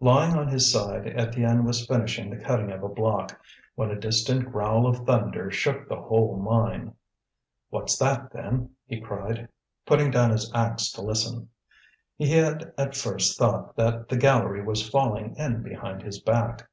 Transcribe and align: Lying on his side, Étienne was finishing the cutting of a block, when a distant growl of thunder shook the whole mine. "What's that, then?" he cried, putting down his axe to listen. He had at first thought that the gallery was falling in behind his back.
Lying 0.00 0.34
on 0.36 0.48
his 0.48 0.72
side, 0.72 1.04
Étienne 1.04 1.62
was 1.64 1.86
finishing 1.86 2.30
the 2.30 2.36
cutting 2.44 2.72
of 2.72 2.82
a 2.82 2.88
block, 2.88 3.38
when 3.76 3.92
a 3.92 3.96
distant 3.96 4.50
growl 4.50 4.88
of 4.88 5.06
thunder 5.06 5.52
shook 5.52 5.88
the 5.88 6.00
whole 6.02 6.36
mine. 6.36 6.94
"What's 7.70 7.96
that, 7.98 8.32
then?" 8.32 8.70
he 8.86 9.00
cried, 9.00 9.48
putting 9.86 10.10
down 10.10 10.30
his 10.32 10.50
axe 10.52 10.90
to 10.94 11.00
listen. 11.00 11.50
He 12.16 12.32
had 12.32 12.74
at 12.76 12.96
first 12.96 13.38
thought 13.38 13.76
that 13.76 14.08
the 14.08 14.16
gallery 14.16 14.64
was 14.64 14.90
falling 14.90 15.36
in 15.36 15.62
behind 15.62 16.02
his 16.02 16.18
back. 16.20 16.68